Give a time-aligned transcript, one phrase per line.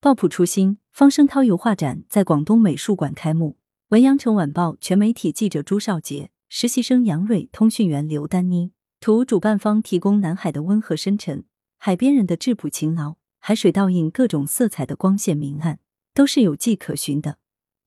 [0.00, 3.56] 抱朴初心方声涛油画展在广东美术馆开幕。
[3.88, 8.70] 文阳城晚报全媒体记者朱少杰，实习生杨蕊，通讯员刘丹妮。
[9.00, 11.42] 图主办方提供南海的温和深沉，
[11.78, 15.80] 海边人的质朴勤劳，海水倒映各种色彩的光线明暗，
[16.14, 17.38] 都是有迹可循的。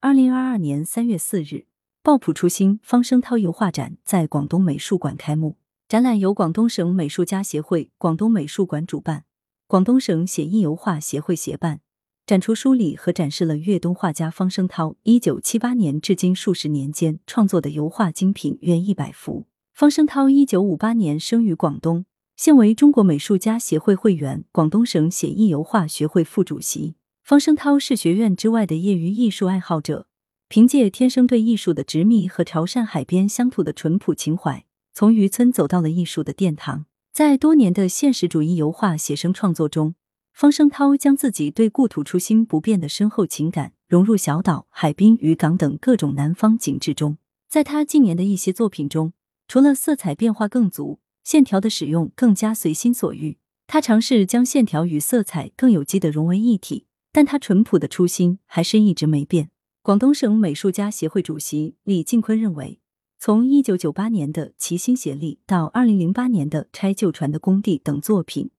[0.01, 1.65] 二零二二年三月四日，
[2.03, 5.55] 抱朴初心方声涛油画展在广东美术馆开幕。
[5.87, 9.23] 展览由广东省美术家协会、广东美术馆主办，
[9.65, 11.79] 广东省写意油画协会协办。
[12.25, 19.45] 展出梳理和展示了粤东画家方声涛一九七八年至今数十年间创作的油画精品约一百幅。
[19.73, 22.05] 方声涛一九五八年生于广东，
[22.37, 26.95] 现为中国美术家协会会员、广东省写意油画学会副主席。
[27.23, 30.07] 方声涛是学院之外的业余艺术爱好者，
[30.47, 36.85] 凭借天生对艺术的执迷和潮汕海边乡土的淳朴情怀，从渔村走到了艺术的殿堂。
[37.11, 39.95] 在多年的现实主义油画写生创作中。
[40.33, 47.17] 方声涛将自己对故土初心不变的深厚情感融入小岛、海滨、渔港等各种南方景致中。
[47.47, 49.13] 在他近年的一些作品中，
[49.47, 53.37] 除了色彩变化更足，线条的使用更加随心所欲。
[53.67, 59.51] 他尝试将线条与色彩更有机的融为一体，但他淳朴的初心还是一直没变。
[59.83, 62.79] 广东省美术家协会主席李进坤认为，
[63.19, 68.49] 从一九九八年的《齐心协力》到二零零八年的《拆旧船的工地》等作品。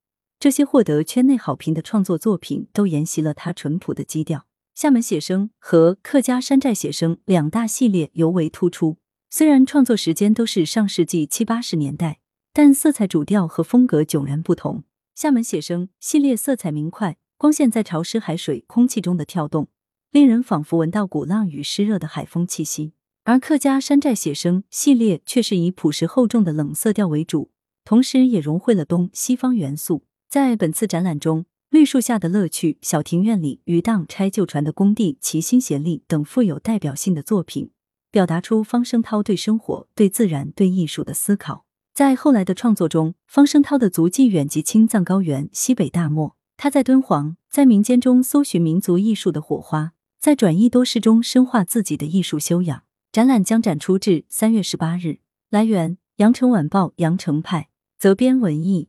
[0.43, 4.45] 这些获得圈内好评的创作作品，都沿袭了他淳朴的基调。
[4.75, 8.97] 厦门写生和客家山寨写生两大系列尤为突出。
[9.31, 12.19] 虽然创作时间都是上世纪七八十年代，
[12.53, 14.83] 但色彩主调和风格迥然不同。
[15.15, 19.69] 厦门写生系列色彩明快，光线在潮湿海水、空气中的跳动，
[20.11, 22.95] 令人仿佛闻到鼓浪屿湿热的海风气息。
[23.23, 27.53] 而客家山寨写生系列却是以朴实厚重的冷色调为主，
[27.85, 30.03] 同时也融汇了东西方元素。
[30.33, 37.71] 在本次展览中，绿树下的乐趣、小庭院里渔荡、拆旧船的工地、齐心协力等富有代表性的作品，
[38.11, 41.67] 表达出方声涛对生活、对自然、对艺术的思考。
[41.93, 46.35] 在后来的创作中，方声涛的足迹远及青藏高原、西北大漠。
[46.57, 52.85] 他在敦煌、在民间中搜寻民族艺术的火花，在转译多事中深化自己的艺术修养。
[53.13, 55.19] 展览将展出至三月十八日。
[55.51, 57.69] 来源：羊城晚报羊城派，
[57.99, 58.89] 责编：文艺。